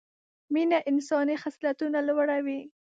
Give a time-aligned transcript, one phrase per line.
[0.53, 2.61] مینه انساني خصلتونه لوړه وي